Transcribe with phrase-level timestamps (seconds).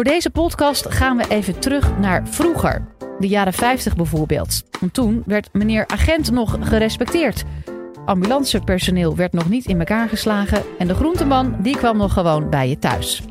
[0.00, 2.86] Voor deze podcast gaan we even terug naar vroeger.
[3.18, 4.62] De jaren 50 bijvoorbeeld.
[4.80, 7.44] Want toen werd meneer agent nog gerespecteerd.
[8.04, 12.68] Ambulancepersoneel werd nog niet in elkaar geslagen en de groenteman die kwam nog gewoon bij
[12.68, 13.22] je thuis.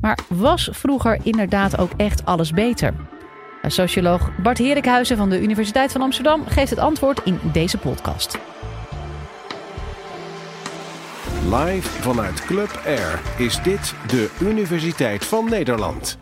[0.00, 2.94] Maar was vroeger inderdaad ook echt alles beter?
[3.62, 8.38] Socioloog Bart Herikhuizen van de Universiteit van Amsterdam geeft het antwoord in deze podcast.
[11.50, 16.18] Live vanuit Club Air is dit de Universiteit van Nederland.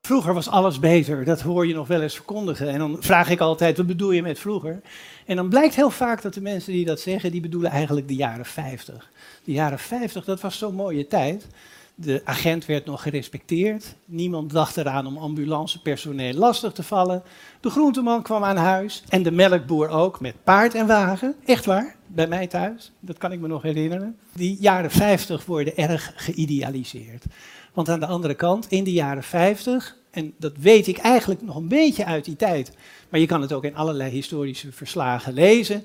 [0.00, 2.68] Vroeger was alles beter, dat hoor je nog wel eens verkondigen.
[2.68, 4.80] En dan vraag ik altijd, wat bedoel je met vroeger?
[5.26, 8.14] En dan blijkt heel vaak dat de mensen die dat zeggen, die bedoelen eigenlijk de
[8.14, 9.10] jaren 50.
[9.44, 11.46] De jaren 50, dat was zo'n mooie tijd.
[11.94, 13.96] De agent werd nog gerespecteerd.
[14.04, 17.22] Niemand dacht eraan om ambulancepersoneel lastig te vallen.
[17.60, 21.34] De groenteman kwam aan huis en de melkboer ook met paard en wagen.
[21.44, 22.92] Echt waar, bij mij thuis.
[23.00, 24.16] Dat kan ik me nog herinneren.
[24.32, 27.24] Die jaren 50 worden erg geïdealiseerd.
[27.72, 31.56] Want aan de andere kant, in de jaren 50, en dat weet ik eigenlijk nog
[31.56, 32.76] een beetje uit die tijd,
[33.08, 35.84] maar je kan het ook in allerlei historische verslagen lezen,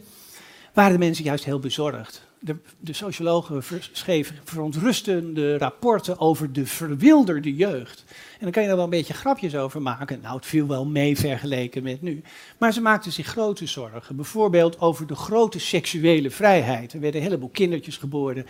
[0.74, 7.56] waren de mensen juist heel bezorgd de, de sociologen schreven verontrustende rapporten over de verwilderde
[7.56, 8.04] jeugd.
[8.08, 10.20] En dan kan je daar wel een beetje grapjes over maken.
[10.22, 12.22] Nou, het viel wel mee vergeleken met nu.
[12.58, 14.16] Maar ze maakten zich grote zorgen.
[14.16, 16.94] Bijvoorbeeld over de grote seksuele vrijheid.
[16.94, 18.46] Er werden een heleboel kindertjes geboren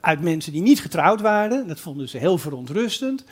[0.00, 1.68] uit mensen die niet getrouwd waren.
[1.68, 3.24] Dat vonden ze heel verontrustend.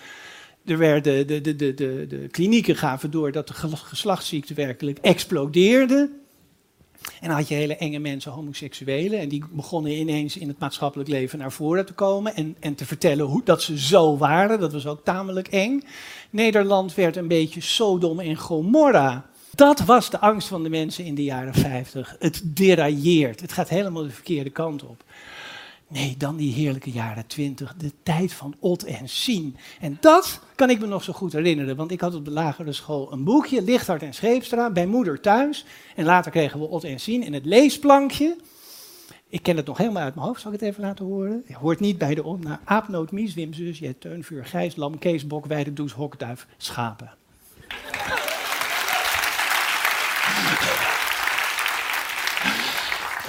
[0.64, 6.21] Er werden de, de, de, de, de klinieken gaven door dat de geslachtsziekte werkelijk explodeerde.
[7.20, 11.08] En dan had je hele enge mensen, homoseksuelen, en die begonnen ineens in het maatschappelijk
[11.08, 14.60] leven naar voren te komen en, en te vertellen hoe, dat ze zo waren.
[14.60, 15.82] Dat was ook tamelijk eng.
[16.30, 19.30] Nederland werd een beetje Sodom en Gomorra.
[19.54, 22.16] Dat was de angst van de mensen in de jaren 50.
[22.18, 23.40] Het derailleert.
[23.40, 25.04] Het gaat helemaal de verkeerde kant op.
[25.92, 29.56] Nee, dan die heerlijke jaren twintig, de tijd van Ot en Sien.
[29.80, 32.72] En dat kan ik me nog zo goed herinneren, want ik had op de lagere
[32.72, 35.64] school een boekje, Lichthart en Scheepstra, bij moeder thuis.
[35.96, 38.36] En later kregen we Ot en Sien en het leesplankje.
[39.28, 41.44] Ik ken het nog helemaal uit mijn hoofd, zal ik het even laten horen?
[41.46, 42.40] Je hoort niet bij de on.
[42.40, 47.12] Nou, aapnoot, mies, wimzus, je teunvuur, gijs, lam, kees, bok, weidedoes, hokduif, schapen.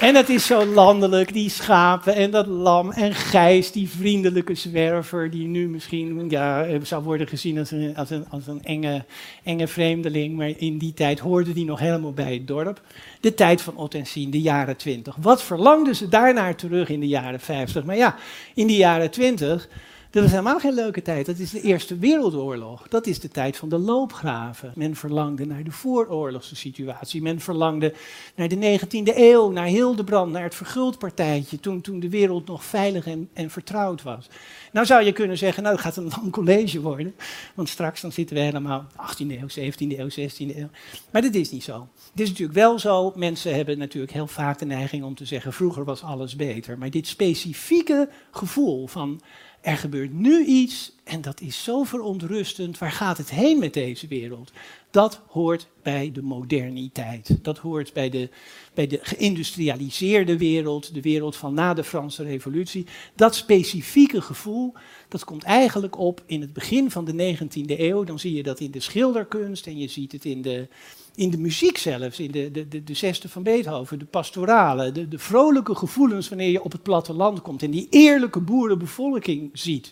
[0.04, 5.30] En het is zo landelijk, die schapen en dat lam en gijs, die vriendelijke zwerver,
[5.30, 9.04] die nu misschien ja, zou worden gezien als een, als een, als een enge,
[9.44, 10.36] enge vreemdeling.
[10.36, 12.80] Maar in die tijd hoorde die nog helemaal bij het dorp.
[13.20, 15.16] De tijd van Ot en Sien, de jaren twintig.
[15.20, 17.84] Wat verlangden ze daarnaar terug in de jaren vijftig?
[17.84, 18.16] Maar ja,
[18.54, 19.68] in de jaren twintig
[20.14, 21.26] dat is helemaal geen leuke tijd.
[21.26, 22.88] Dat is de Eerste Wereldoorlog.
[22.88, 24.72] Dat is de tijd van de loopgraven.
[24.74, 27.22] Men verlangde naar de vooroorlogse situatie.
[27.22, 27.94] Men verlangde
[28.34, 31.60] naar de 19e eeuw, naar Hildebrand, naar het verguldpartijtje.
[31.60, 34.28] Toen, toen de wereld nog veilig en, en vertrouwd was.
[34.72, 37.14] Nou zou je kunnen zeggen, nou dat gaat een lang college worden.
[37.54, 40.68] Want straks dan zitten we helemaal 18e eeuw, 17e eeuw, 16e eeuw.
[41.10, 41.88] Maar dat is niet zo.
[42.10, 45.52] Het is natuurlijk wel zo, mensen hebben natuurlijk heel vaak de neiging om te zeggen,
[45.52, 46.78] vroeger was alles beter.
[46.78, 49.20] Maar dit specifieke gevoel van
[49.64, 52.78] er gebeurt nu iets en dat is zo verontrustend.
[52.78, 54.52] Waar gaat het heen met deze wereld?
[54.90, 57.38] Dat hoort bij de moderniteit.
[57.42, 58.28] Dat hoort bij de,
[58.74, 62.86] bij de geïndustrialiseerde wereld, de wereld van na de Franse Revolutie.
[63.14, 64.72] Dat specifieke gevoel,
[65.08, 68.04] dat komt eigenlijk op in het begin van de 19e eeuw.
[68.04, 70.68] Dan zie je dat in de schilderkunst en je ziet het in de,
[71.14, 75.08] in de muziek zelfs, in de, de, de, de zesde van Beethoven, de pastorale, de,
[75.08, 79.90] de vrolijke gevoelens wanneer je op het platteland komt en die eerlijke boerenbevolking ziet.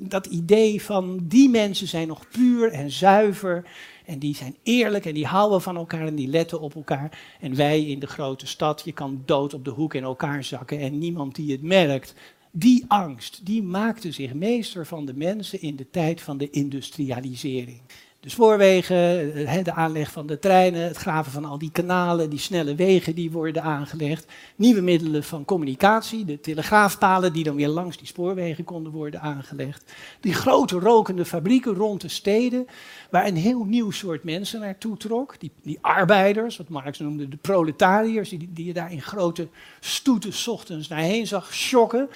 [0.00, 3.64] Dat, idee van die mensen zijn nog puur en zuiver
[4.04, 7.18] en die zijn eerlijk en die houden van elkaar en die letten op elkaar.
[7.40, 10.78] En wij in de grote stad, je kan dood op de hoek in elkaar zakken
[10.78, 12.14] en niemand die het merkt.
[12.50, 17.80] Die angst, die maakte zich meester van de mensen in de tijd van de industrialisering
[18.24, 22.38] de spoorwegen, eh, de aanleg van de treinen, het graven van al die kanalen, die
[22.38, 24.26] snelle wegen die worden aangelegd.
[24.56, 29.92] Nieuwe middelen van communicatie, de telegraafpalen die dan weer langs die spoorwegen konden worden aangelegd.
[30.20, 32.66] Die grote rokende fabrieken rond de steden,
[33.10, 35.40] waar een heel nieuw soort mensen naartoe trok.
[35.40, 39.48] Die, die arbeiders, wat Marx noemde de proletariërs, die, die je daar in grote
[39.80, 42.08] stoeten ochtends naar heen zag schokken.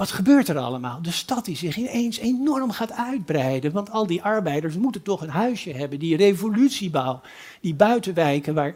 [0.00, 1.02] Wat gebeurt er allemaal?
[1.02, 3.72] De stad die zich ineens enorm gaat uitbreiden.
[3.72, 5.98] Want al die arbeiders moeten toch een huisje hebben.
[5.98, 7.20] Die revolutiebouw,
[7.60, 8.74] die buitenwijken waar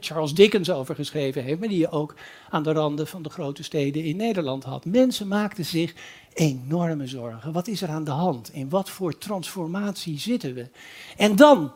[0.00, 2.14] Charles Dickens over geschreven heeft, maar die je ook
[2.50, 4.84] aan de randen van de grote steden in Nederland had.
[4.84, 5.94] Mensen maakten zich
[6.32, 7.52] enorme zorgen.
[7.52, 8.52] Wat is er aan de hand?
[8.52, 10.68] In wat voor transformatie zitten we?
[11.16, 11.72] En dan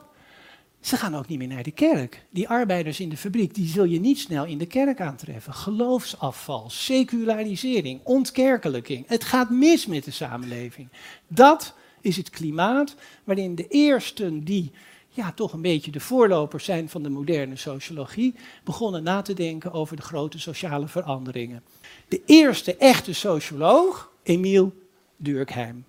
[0.85, 2.25] ze gaan ook niet meer naar de kerk.
[2.31, 5.55] Die arbeiders in de fabriek, die zul je niet snel in de kerk aantreffen.
[5.55, 9.05] Geloofsafval, secularisering, ontkerkelijking.
[9.09, 10.89] Het gaat mis met de samenleving.
[11.29, 12.95] Dat is het klimaat
[13.25, 14.73] waarin de eersten die
[15.09, 18.35] ja, toch een beetje de voorlopers zijn van de moderne sociologie,
[18.65, 21.63] begonnen na te denken over de grote sociale veranderingen.
[22.09, 24.71] De eerste echte socioloog, Emile
[25.17, 25.85] Durkheim.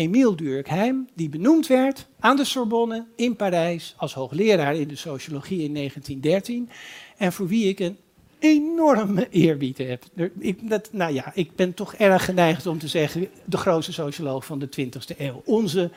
[0.00, 5.62] Emile Durkheim, die benoemd werd aan de Sorbonne in Parijs als hoogleraar in de sociologie
[5.62, 6.70] in 1913
[7.16, 7.96] en voor wie ik een
[8.38, 10.04] enorme eerbied heb.
[10.38, 14.44] Ik, dat, nou ja, ik ben toch erg geneigd om te zeggen de grootste socioloog
[14.44, 15.90] van de 20e eeuw, onze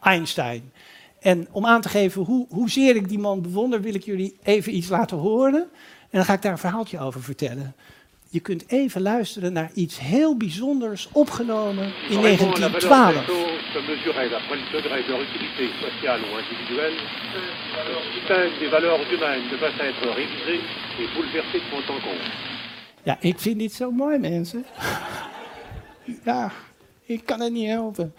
[0.00, 0.72] Einstein.
[1.20, 4.76] En om aan te geven hoe, hoezeer ik die man bewonder, wil ik jullie even
[4.76, 5.62] iets laten horen.
[6.00, 7.74] En dan ga ik daar een verhaaltje over vertellen.
[8.34, 13.26] Je kunt even luisteren naar iets heel bijzonders opgenomen in 1912.
[23.02, 24.64] Ja, ik vind dit zo mooi, mensen.
[26.24, 26.52] Ja,
[27.06, 28.14] ik kan het niet helpen.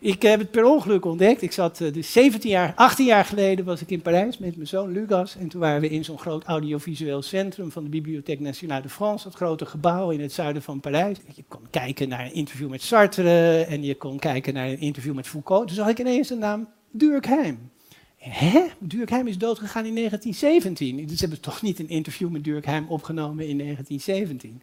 [0.00, 1.42] Ik heb het per ongeluk ontdekt.
[1.42, 4.68] Ik zat uh, dus 17 jaar, 18 jaar geleden was ik in Parijs met mijn
[4.68, 5.36] zoon Lucas.
[5.36, 9.24] En toen waren we in zo'n groot audiovisueel centrum van de Bibliothèque Nationale de France.
[9.24, 11.18] Dat grote gebouw in het zuiden van Parijs.
[11.34, 15.14] Je kon kijken naar een interview met Sartre en je kon kijken naar een interview
[15.14, 15.66] met Foucault.
[15.66, 17.70] Toen zag ik ineens de naam Durkheim.
[18.16, 18.66] Hè?
[18.78, 21.06] Durkheim is doodgegaan in 1917.
[21.06, 24.62] Dus hebben toch niet een interview met Durkheim opgenomen in 1917.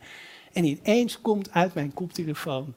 [0.54, 2.76] En ineens komt uit mijn koptelefoon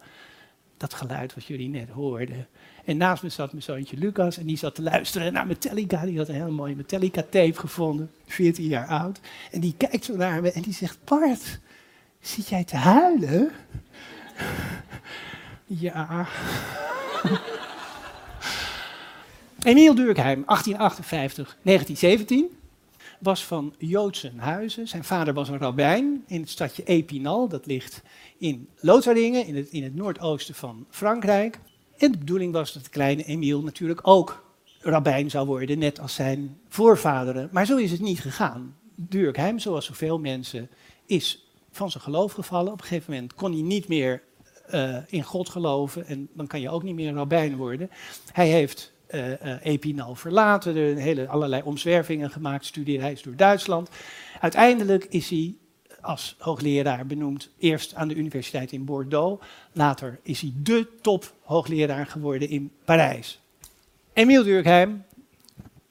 [0.81, 2.47] dat geluid wat jullie net hoorden.
[2.85, 6.05] En naast me zat mijn zoontje Lucas en die zat te luisteren naar Metallica.
[6.05, 9.21] Die had een heel mooie Metallica-tape gevonden, 14 jaar oud.
[9.51, 11.61] En die kijkt zo naar me en die zegt, Bart,
[12.21, 13.51] zit jij te huilen?
[15.67, 16.27] ja.
[19.63, 22.58] Emiel Durkheim, 1858, 1917
[23.19, 24.89] was van Joodse huizen.
[24.89, 27.49] Zijn vader was een rabbijn in het stadje Epinal.
[27.49, 28.03] Dat ligt
[28.39, 31.61] in Lotharingen, in het, in het noordoosten van Frankrijk.
[31.97, 34.45] En de bedoeling was dat de kleine Emiel natuurlijk ook
[34.81, 37.49] rabbijn zou worden, net als zijn voorvaderen.
[37.53, 38.77] Maar zo is het niet gegaan.
[38.95, 40.69] Durkheim, zoals zoveel mensen,
[41.07, 42.73] is van zijn geloof gevallen.
[42.73, 44.23] Op een gegeven moment kon hij niet meer
[44.75, 47.91] uh, in God geloven en dan kan je ook niet meer rabbijn worden.
[48.33, 53.89] Hij heeft uh, uh, Epinal verlaten, er hele, allerlei omzwervingen gemaakt, studiereis door Duitsland.
[54.41, 55.55] Uiteindelijk is hij
[56.01, 62.07] als hoogleraar benoemd, eerst aan de universiteit in Bordeaux, later is hij de top hoogleraar
[62.07, 63.41] geworden in Parijs.
[64.13, 65.05] Emile Durkheim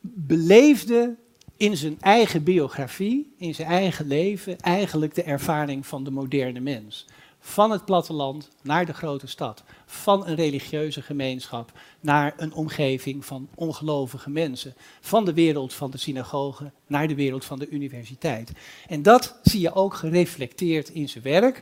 [0.02, 1.16] beleefde
[1.58, 7.06] in zijn eigen biografie, in zijn eigen leven, eigenlijk de ervaring van de moderne mens
[7.48, 13.48] van het platteland naar de grote stad, van een religieuze gemeenschap naar een omgeving van
[13.56, 18.52] ongelovige mensen, van de wereld van de synagoge naar de wereld van de universiteit.
[18.88, 21.62] En dat zie je ook gereflecteerd in zijn werk.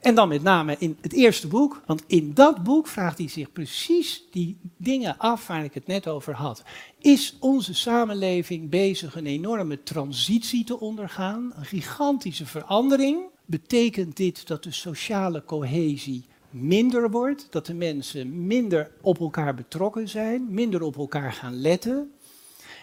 [0.00, 3.52] En dan met name in het eerste boek, want in dat boek vraagt hij zich
[3.52, 6.62] precies die dingen af waar ik het net over had.
[6.98, 13.32] Is onze samenleving bezig een enorme transitie te ondergaan, een gigantische verandering?
[13.46, 20.08] Betekent dit dat de sociale cohesie minder wordt, dat de mensen minder op elkaar betrokken
[20.08, 22.12] zijn, minder op elkaar gaan letten?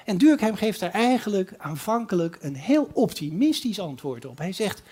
[0.06, 4.38] En Durkheim geeft daar eigenlijk aanvankelijk een heel optimistisch antwoord op.
[4.38, 4.84] Hij zegt,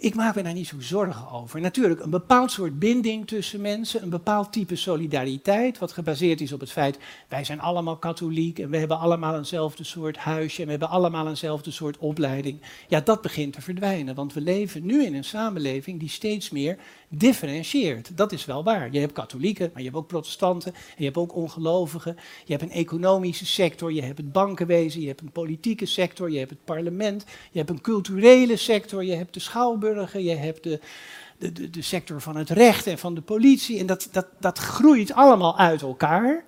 [0.00, 1.60] ik maak me daar niet zo zorgen over.
[1.60, 6.60] Natuurlijk, een bepaald soort binding tussen mensen, een bepaald type solidariteit, wat gebaseerd is op
[6.60, 10.70] het feit, wij zijn allemaal katholiek en we hebben allemaal eenzelfde soort huisje en we
[10.70, 12.60] hebben allemaal eenzelfde soort opleiding.
[12.88, 16.78] Ja, dat begint te verdwijnen, want we leven nu in een samenleving die steeds meer
[17.08, 18.16] differentieert.
[18.16, 18.92] Dat is wel waar.
[18.92, 22.16] Je hebt katholieken, maar je hebt ook protestanten, en je hebt ook ongelovigen.
[22.44, 26.38] Je hebt een economische sector, je hebt het bankenwezen, je hebt een politieke sector, je
[26.38, 29.40] hebt het parlement, je hebt een culturele sector, je hebt de
[30.12, 30.80] je hebt de,
[31.38, 33.78] de, de, sector van het recht en van de politie.
[33.78, 36.44] En dat, dat, dat groeit allemaal uit elkaar.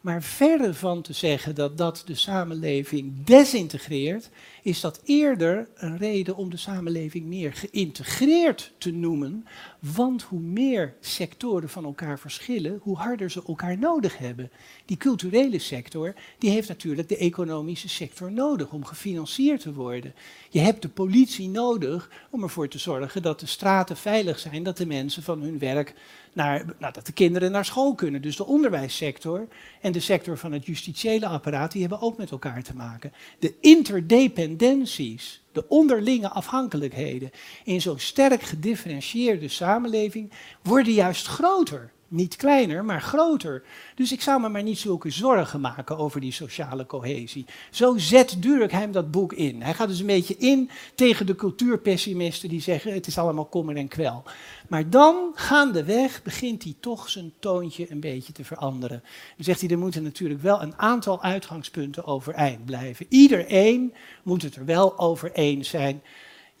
[0.00, 4.30] Maar verder van te zeggen dat dat de samenleving desintegreert,
[4.62, 9.46] is dat eerder een reden om de samenleving meer geïntegreerd te noemen.
[9.80, 14.50] Want hoe meer sectoren van elkaar verschillen, hoe harder ze elkaar nodig hebben.
[14.84, 20.14] Die culturele sector, die heeft natuurlijk de economische sector nodig om gefinancierd te worden.
[20.50, 24.76] Je hebt de politie nodig om ervoor te zorgen dat de straten veilig zijn, dat
[24.76, 25.94] de mensen van hun werk
[26.32, 28.22] naar, nou, dat de kinderen naar school kunnen.
[28.22, 29.48] Dus de onderwijssector
[29.80, 33.12] en de sector van het justitiële apparaat, die hebben ook met elkaar te maken.
[33.38, 37.30] De interdependenties, de onderlinge afhankelijkheden
[37.64, 41.92] in zo'n sterk gedifferentieerde samenleving worden juist groter.
[42.10, 43.62] Niet kleiner, maar groter.
[43.94, 47.44] Dus ik zou me maar niet zulke zorgen maken over die sociale cohesie.
[47.70, 49.62] Zo zet Durkheim dat boek in.
[49.62, 53.76] Hij gaat dus een beetje in tegen de cultuurpessimisten die zeggen het is allemaal kommer
[53.76, 54.22] en kwel.
[54.68, 59.02] Maar dan, gaandeweg, begint hij toch zijn toontje een beetje te veranderen.
[59.36, 63.06] Dan zegt hij, er moeten natuurlijk wel een aantal uitgangspunten overeind blijven.
[63.08, 66.02] Iedereen moet het er wel over eens zijn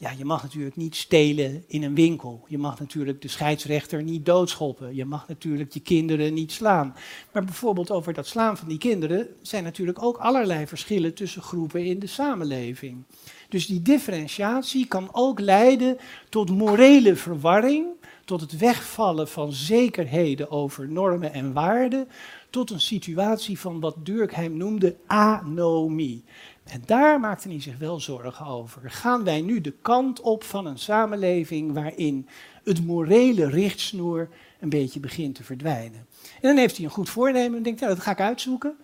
[0.00, 2.44] ja, je mag natuurlijk niet stelen in een winkel.
[2.48, 4.94] Je mag natuurlijk de scheidsrechter niet doodschoppen.
[4.94, 6.94] Je mag natuurlijk je kinderen niet slaan.
[7.32, 11.84] Maar bijvoorbeeld over dat slaan van die kinderen zijn natuurlijk ook allerlei verschillen tussen groepen
[11.84, 13.04] in de samenleving.
[13.48, 15.96] Dus die differentiatie kan ook leiden
[16.28, 17.86] tot morele verwarring,
[18.24, 22.08] tot het wegvallen van zekerheden over normen en waarden,
[22.50, 26.24] tot een situatie van wat Durkheim noemde anomie.
[26.70, 28.90] En daar maakte hij zich wel zorgen over.
[28.90, 32.28] Gaan wij nu de kant op van een samenleving waarin
[32.64, 34.28] het morele richtsnoer
[34.60, 36.06] een beetje begint te verdwijnen?
[36.22, 38.76] En dan heeft hij een goed voornemen en denkt, nou, dat ga ik uitzoeken.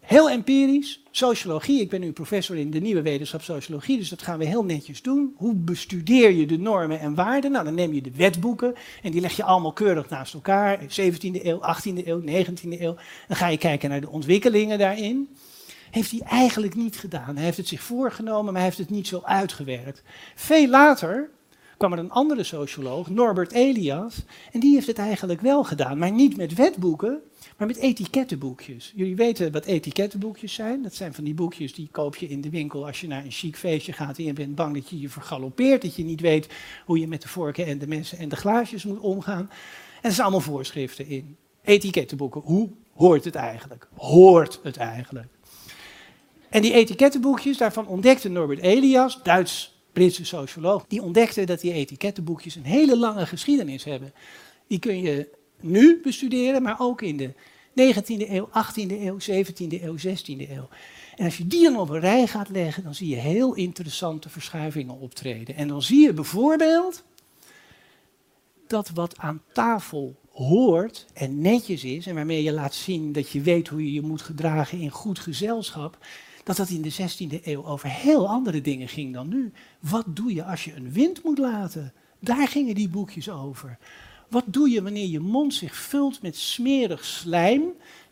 [0.00, 1.80] Heel empirisch, sociologie.
[1.80, 5.02] Ik ben nu professor in de nieuwe wetenschap sociologie, dus dat gaan we heel netjes
[5.02, 5.34] doen.
[5.36, 7.50] Hoe bestudeer je de normen en waarden?
[7.50, 10.80] Nou, dan neem je de wetboeken en die leg je allemaal keurig naast elkaar.
[10.80, 12.96] 17e eeuw, 18e eeuw, 19e eeuw.
[13.28, 15.28] Dan ga je kijken naar de ontwikkelingen daarin
[15.96, 17.34] heeft hij eigenlijk niet gedaan.
[17.34, 20.02] Hij heeft het zich voorgenomen, maar hij heeft het niet zo uitgewerkt.
[20.34, 21.30] Veel later
[21.76, 26.10] kwam er een andere socioloog, Norbert Elias, en die heeft het eigenlijk wel gedaan, maar
[26.10, 27.20] niet met wetboeken,
[27.56, 28.92] maar met etikettenboekjes.
[28.94, 30.82] Jullie weten wat etikettenboekjes zijn.
[30.82, 33.30] Dat zijn van die boekjes die koop je in de winkel als je naar een
[33.30, 36.48] chic feestje gaat en je bent bang dat je je vergalopeert, dat je niet weet
[36.84, 39.50] hoe je met de vorken en de messen en de glaasjes moet omgaan.
[39.96, 41.36] En er zijn allemaal voorschriften in.
[41.62, 42.40] Etikettenboeken.
[42.40, 43.88] Hoe hoort het eigenlijk?
[43.94, 45.35] Hoort het eigenlijk?
[46.50, 52.64] En die etikettenboekjes, daarvan ontdekte Norbert Elias, Duits-Britse socioloog, die ontdekte dat die etikettenboekjes een
[52.64, 54.12] hele lange geschiedenis hebben.
[54.66, 55.28] Die kun je
[55.60, 57.32] nu bestuderen, maar ook in de
[57.70, 60.68] 19e eeuw, 18e eeuw, 17e eeuw, 16e eeuw.
[61.16, 64.28] En als je die dan op een rij gaat leggen, dan zie je heel interessante
[64.28, 65.54] verschuivingen optreden.
[65.54, 67.04] En dan zie je bijvoorbeeld
[68.66, 73.40] dat wat aan tafel hoort en netjes is, en waarmee je laat zien dat je
[73.40, 75.98] weet hoe je je moet gedragen in goed gezelschap,
[76.46, 79.52] dat dat in de 16e eeuw over heel andere dingen ging dan nu.
[79.80, 81.92] Wat doe je als je een wind moet laten?
[82.20, 83.78] Daar gingen die boekjes over.
[84.28, 87.62] Wat doe je wanneer je mond zich vult met smerig slijm?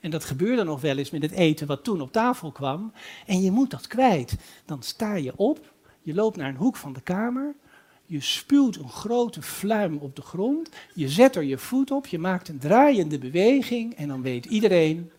[0.01, 2.93] En dat gebeurde nog wel eens met het eten wat toen op tafel kwam.
[3.27, 4.37] En je moet dat kwijt.
[4.65, 5.73] Dan sta je op,
[6.03, 7.55] je loopt naar een hoek van de kamer.
[8.07, 10.69] Je spuwt een grote fluim op de grond.
[10.95, 13.95] Je zet er je voet op, je maakt een draaiende beweging.
[13.95, 15.11] En dan weet iedereen,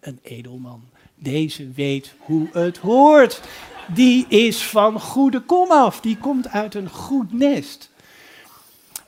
[0.00, 0.82] een edelman.
[1.14, 3.40] Deze weet hoe het hoort.
[3.94, 6.00] Die is van goede kom af.
[6.00, 7.92] Die komt uit een goed nest.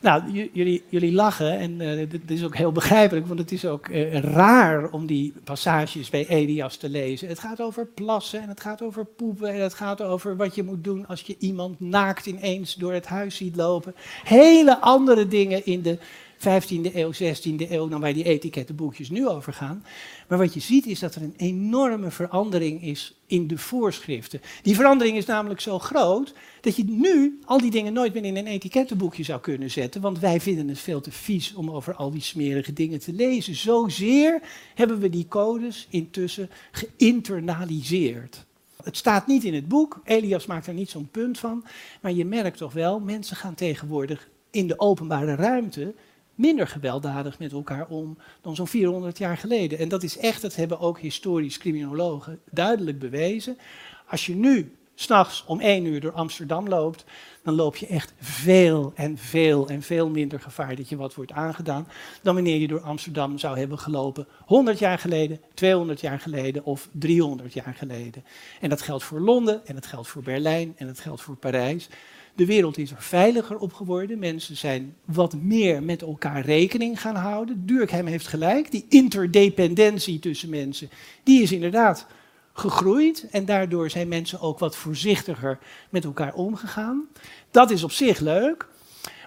[0.01, 3.89] Nou, jullie, jullie lachen en uh, dit is ook heel begrijpelijk, want het is ook
[3.89, 7.29] uh, raar om die passages bij Elias te lezen.
[7.29, 10.63] Het gaat over plassen en het gaat over poepen en het gaat over wat je
[10.63, 13.95] moet doen als je iemand naakt ineens door het huis ziet lopen.
[14.25, 15.99] Hele andere dingen in de
[16.39, 19.85] 15e eeuw, 16e eeuw dan waar die etikettenboekjes nu over gaan.
[20.29, 24.41] Maar wat je ziet is dat er een enorme verandering is in de voorschriften.
[24.63, 28.37] Die verandering is namelijk zo groot dat je nu al die dingen nooit meer in
[28.37, 30.01] een etikettenboekje zou kunnen zetten.
[30.01, 33.55] Want wij vinden het veel te vies om over al die smerige dingen te lezen.
[33.55, 34.43] Zozeer
[34.75, 38.45] hebben we die codes intussen geïnternaliseerd.
[38.83, 41.65] Het staat niet in het boek, Elias maakt er niet zo'n punt van.
[42.01, 45.95] Maar je merkt toch wel, mensen gaan tegenwoordig in de openbare ruimte
[46.37, 49.79] minder gewelddadig met elkaar om dan zo'n 400 jaar geleden.
[49.79, 53.59] En dat is echt, dat hebben ook historisch criminologen duidelijk bewezen.
[54.07, 57.05] Als je nu s'nachts om één uur door Amsterdam loopt,
[57.43, 61.33] dan loop je echt veel en veel en veel minder gevaar dat je wat wordt
[61.33, 61.89] aangedaan
[62.23, 66.89] dan wanneer je door Amsterdam zou hebben gelopen 100 jaar geleden, 200 jaar geleden of
[66.93, 68.25] 300 jaar geleden.
[68.61, 71.89] En dat geldt voor Londen en dat geldt voor Berlijn en dat geldt voor Parijs.
[72.37, 74.19] De wereld is er veiliger op geworden.
[74.19, 77.67] Mensen zijn wat meer met elkaar rekening gaan houden.
[77.67, 78.71] Durkheim heeft gelijk.
[78.71, 80.91] Die interdependentie tussen mensen,
[81.23, 82.07] die is inderdaad
[82.53, 83.27] gegroeid.
[83.31, 85.59] En daardoor zijn mensen ook wat voorzichtiger
[85.91, 87.07] met elkaar omgegaan.
[87.51, 88.69] Dat is op zich leuk.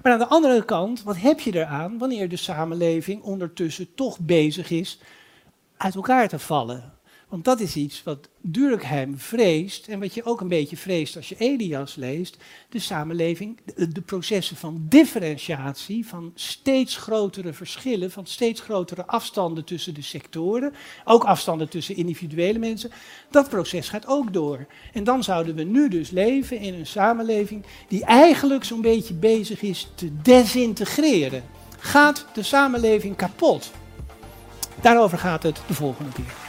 [0.04, 4.70] Maar aan de andere kant, wat heb je eraan wanneer de samenleving ondertussen toch bezig
[4.72, 5.00] is
[5.78, 6.99] uit elkaar te vallen?
[7.30, 11.30] Want dat is iets wat Durkheim vreest en wat je ook een beetje vreest als
[11.30, 12.38] je Elias leest.
[12.70, 19.94] De samenleving, de, processen van differentiatie, van steeds grotere verschillen, van steeds grotere afstanden tussen
[19.94, 20.74] de sectoren,
[21.06, 22.92] ook afstanden tussen individuele mensen.
[23.32, 24.66] Dat proces gaat ook door.
[24.94, 29.62] En dan zouden we nu dus leven in een samenleving die eigenlijk zo'n beetje bezig
[29.62, 31.44] is te desintegreren.
[31.78, 33.72] Gaat de samenleving kapot?
[34.82, 36.49] Daarover gaat het de volgende keer.